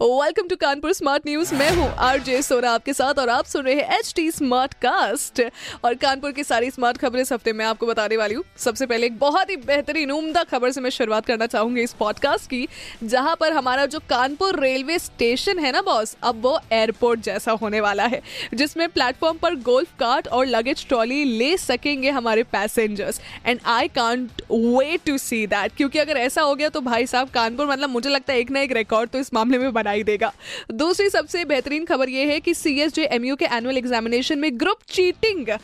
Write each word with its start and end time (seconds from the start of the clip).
welcome 0.00 0.46
to 0.48 0.56
Kanpur 0.56 0.92
smart 0.92 1.26
news 1.26 1.54
मैं 1.54 1.70
हूँ 1.70 1.86
RJ 2.04 2.40
सोना 2.42 2.70
आपके 2.70 2.92
साथ 2.92 3.18
और 3.18 3.28
आप 3.28 3.44
सुन 3.46 3.64
रहे 3.64 3.74
हैं 3.74 3.98
एच 3.98 4.12
टी 4.16 4.30
स्मार्ट 4.30 4.72
कास्ट 4.82 5.40
और 5.84 5.94
कानपुर 5.94 6.32
की 6.32 6.44
सारी 6.44 6.70
स्मार्ट 6.70 6.96
खबरें 6.98 7.20
इस 7.22 7.32
हफ़्ते 7.32 7.52
में 7.52 7.64
आपको 7.64 7.86
बताने 7.86 8.16
वाली 8.16 8.34
हूँ। 8.34 8.42
सबसे 8.58 8.86
पहले 8.86 9.06
एक 9.06 9.18
बहुत 9.18 9.50
ही 9.50 9.56
बेहतरीन, 9.56 10.10
उम्दा 10.10 10.42
खबर 10.44 10.72
से 10.72 10.80
मैं 10.80 10.90
शुरुआत 10.90 11.26
करना 11.26 11.46
चाहूँगी 11.46 11.82
इस 11.82 11.92
पॉडकास्ट 11.92 12.50
की, 12.50 12.66
जहाँ 13.04 13.36
पर 13.40 13.52
हमारा 13.52 13.84
जो 13.86 13.98
कानपुर 14.08 14.58
रेलवे 14.60 14.98
स्टेशन 14.98 15.58
है 15.58 15.72
ना 15.72 15.82
बॉस 15.82 16.16
अब 16.22 16.42
वो 16.42 16.58
एयरपोर्ट 16.72 17.20
जैसा 17.20 17.52
होने 17.52 17.80
वाला 17.80 18.06
है, 18.06 18.20
जिसमें 18.54 18.88
प्लेटफॉर्म 18.88 19.38
पर 19.38 19.54
गोल्फ 19.62 19.94
कार्ट 20.00 20.28
और 20.28 20.46
लगेज 20.46 20.86
ट्रॉली 20.88 21.22
ले 21.38 21.56
सकेंगे 21.58 22.10
हमारे 22.10 22.42
passengers 22.52 23.20
and 23.46 23.60
I 23.66 23.88
can't 23.96 24.42
wait 24.50 25.04
to 25.06 25.16
see 25.20 25.46
that 25.46 25.76
क्योंकि 25.76 25.98
अगर 25.98 26.16
ऐसा 26.18 26.42
हो 26.42 26.54
गया 26.54 26.68
तो 26.68 26.80
भाई 26.82 27.06
साहब, 27.06 27.30
कानपुर 27.30 27.70
मतलब 27.70 27.90
मुझे 27.90 28.10
लगता 28.10 28.32
है 28.32 28.38
एक 28.40 28.50
ना 28.50 28.60
एक 28.60 28.72
रिकॉर्ड 28.72 29.10
तो 29.10 29.18
इस 29.18 29.34
मामले 29.34 29.58
में 29.58 29.72
बना 29.84 29.90
ही 29.90 30.04
देगा। 30.04 30.32
दूसरी 30.74 31.08
सबसे 31.10 31.44
बेहतरीन 31.44 31.84
खबर 31.84 32.08
यह 32.08 32.32
है 32.32 32.40
कि 32.40 32.54
C 32.54 32.78
S 32.80 32.94
J 32.94 33.04
M 33.12 33.24
U 33.24 33.36
के 33.36 33.44
एनुअल 33.52 33.78
एग्जामिनेशन 33.78 34.38
में 34.38 34.50
ग्रुप 34.60 34.78
चीटिंग 34.90 35.56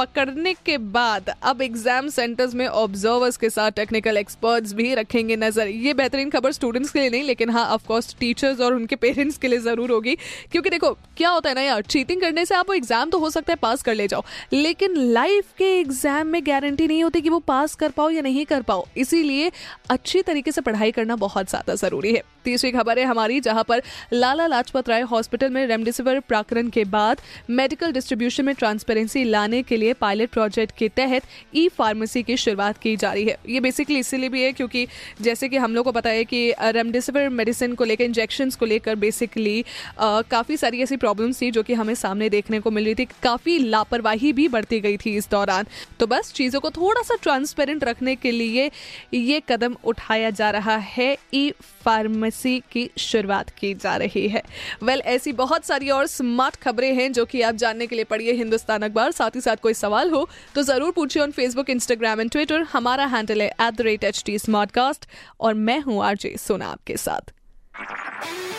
पकड़ने 0.00 0.52
के 0.56 0.76
बाद 0.90 1.28
अब 1.42 1.62
एग्ज़ाम 1.62 2.08
सेंटर्स 2.10 2.54
में 2.54 2.66
ऑब्जर्वर्स 2.66 3.36
के 3.36 3.48
साथ 3.50 3.70
टेक्निकल 3.72 4.16
एक्सपर्ट्स 4.16 4.72
भी 4.74 4.94
रखेंगे 4.94 5.36
नज़र। 5.36 5.68
ये 5.68 5.94
बेहतरीन 5.94 6.30
खबर 6.30 6.52
स्टूडेंट्स 6.52 6.90
के 6.90 7.00
लिए 7.00 7.10
नहीं, 7.10 7.22
लेकिन 7.24 7.50
हाँ 7.50 7.64
ऑफकोर्स 7.68 8.14
टीचर्स 8.20 8.60
और 8.60 8.74
उनके 8.74 8.96
पेरेंट्स 8.96 9.36
के 9.38 9.48
लिए 9.48 9.58
ज़रूर 9.60 9.90
होगी। 9.90 10.16
क्योंकि 10.52 10.70
देखो, 10.70 10.92
क्या 11.16 11.30
होता 11.30 11.48
है 11.48 11.54
ना 11.54 11.62
यार 11.62 11.82
चीटिंग 11.84 12.20
करने 12.20 12.44
से 12.44 12.54
आप 12.54 12.68
वो 12.68 12.74
एग्ज़ाम 12.74 13.10
तो 13.10 13.18
हो 13.18 13.30
सकता 13.30 13.52
है 13.52 13.58
पास 13.62 13.82
कर 13.82 13.94
ले 13.94 14.08
जाओ। 14.08 14.22
लेकिन 14.52 14.96
लाइफ 15.12 15.52
के 15.58 15.70
एग्ज़ाम 15.80 16.26
में 16.26 16.42
गारंटी 16.46 16.86
नहीं 16.86 17.02
होती 17.04 17.20
कि 17.20 17.28
वो 17.28 17.38
पास 17.46 17.74
कर 17.74 17.90
पाओ 17.90 18.10
या 18.10 18.22
नहीं 18.22 18.44
कर 18.46 18.62
पाओ। 18.62 18.86
इसीलिए 18.96 19.50
अच्छी 19.90 20.22
तरीके 20.22 20.52
से 20.52 20.60
पढ़ाई 20.60 20.90
करना 20.90 21.16
बहुत 21.18 21.50
ज़्यादा 21.50 21.74
ज़रूरी 21.76 22.12
है। 22.12 22.22
तीसरी 22.44 22.70
खबर 22.72 22.98
है 22.98 23.04
हमारी, 23.04 23.40
जहाँ 23.40 23.64
पर 23.64 23.82
लाला 24.12 24.46
लाजपत 24.46 24.88
राय 24.88 25.00
हॉस्पिटल 25.02 25.50
में 25.50 25.66
रेमडेसिविर 25.66 26.20
प्राकरण 26.22 26.68
के 26.70 26.84
बाद 26.86 27.20
मेडिकल 27.52 27.92
डिस्ट्रीब्यूशन 27.92 28.44
में 28.44 28.54
ट्रांसपेरेंसी 28.54 29.24
लाने 29.24 29.62
के 29.62 29.76
लिए 29.76 29.89
पायलट 29.94 30.30
प्रोजेक्ट 30.30 30.76
के 30.76 30.88
तहत 30.88 31.22
ई 31.54 31.68
फार्मेसी 31.68 32.22
की 32.22 32.36
शुरुआत 32.36 32.78
की 32.78 32.96
जा 32.96 33.12
रही 33.12 33.24
है। 33.24 33.36
ये 33.48 33.60
बेसिकली 33.60 33.98
इसीलिए 33.98 34.28
भी 34.28 34.42
है 34.42 34.52
क्योंकि 34.52 34.86
जैसे 35.20 35.48
कि 35.48 35.56
हम 35.56 35.74
लोग 35.74 35.84
को 35.84 35.92
पता 35.92 36.10
है 36.10 36.24
कि 36.24 36.52
रेमडेसिविर 36.60 37.28
मेडिसिन 37.30 37.74
को 37.74 37.84
लेकर 37.84 38.04
इंजेक्शन 38.04 38.50
को 38.50 38.66
लेकर 38.66 38.94
बेसिकली 38.96 39.64
काफ़ी 40.00 40.56
सारी 40.56 40.82
ऐसी 40.82 40.96
प्रॉब्लम्स 40.96 41.40
थी 41.42 41.50
जो 41.50 41.62
कि 41.62 41.74
हमें 41.74 41.94
सामने 41.94 42.28
देखने 42.28 42.60
को 42.60 42.70
मिल 42.70 42.84
रही 42.84 42.94
थी। 42.94 43.04
काफ़ी 43.22 43.58
लापरवाही 43.58 44.32
भी 44.32 44.48
बढ़ती 44.48 44.80
गई 44.80 44.96
थी 44.96 45.16
इस 45.16 45.28
दौरान। 45.30 45.66
तो 46.00 46.06
बस 46.06 46.32
चीज़ों 46.32 46.60
को 46.60 46.70
थोड़ा 46.70 47.02
सा 47.02 47.16
ट्रांसपेरेंट 47.22 47.84
रखने 47.84 48.14
के 48.16 48.30
लिए 48.30 48.70
ये 49.14 49.42
कदम 49.48 49.76
उठाया 49.84 50.30
जा 50.32 50.50
रहा 50.50 50.76
है। 50.76 51.16
ई 51.34 51.50
फार्मेसी 51.84 52.58
की 52.72 52.88
शुरुआत 52.98 53.50
की 53.50 53.72
जा 53.74 53.96
रही 53.96 54.26
है। 54.28 54.42
वेल 54.82 54.98
well, 54.98 55.08
ऐसी 55.08 55.32
बहुत 55.34 55.64
सारी 55.64 55.88
और 55.90 56.06
स्मार्ट 56.06 56.56
खबरें 56.56 56.92
हैं 56.94 57.12
जो 57.12 57.24
कि 57.24 57.40
आप 57.42 57.54
जानने 57.54 57.86
के 57.86 57.96
लिए 57.96 58.04
पढ़िए 58.04 58.32
हिंदुस्तान 58.32 58.82
अखबार। 58.82 59.10
साथ 59.12 59.36
ही 59.36 59.40
साथ 59.40 59.56
कोई 59.70 59.74
सवाल 59.74 60.10
हो 60.10 60.28
तो 60.54 60.62
ज़रूर 60.62 60.92
पूछिए 60.92 61.22
on 61.22 61.30
Facebook 61.32 61.70
Instagram 61.70 62.20
and 62.20 62.30
Twitter 62.30 62.62
हमारा 62.72 63.04
हैंडल 63.16 63.42
है 63.42 63.48
at 63.48 63.74
the 63.74 63.80
rate 63.80 64.04
H 64.04 64.22
T 64.26 64.38
smart 64.38 64.70
cast 64.70 65.06
और 65.40 65.54
मैं 65.68 65.80
हूँ 65.80 66.02
आरजे 66.04 66.36
सोना 66.38 66.68
आपके 66.68 66.96
साथ। 66.96 67.32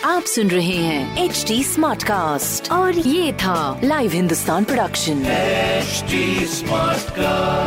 आप 0.05 0.23
सुन 0.25 0.47
रहे 0.49 0.75
हैं 0.75 1.23
एच 1.23 1.43
डी 1.47 1.63
स्मार्ट 1.63 2.03
कास्ट 2.03 2.71
और 2.71 2.97
ये 2.97 3.33
था 3.43 3.79
live 3.83 4.11
Hindustan 4.11 4.63
production 4.63 5.23
smart 5.23 7.11
Smartcast. 7.11 7.60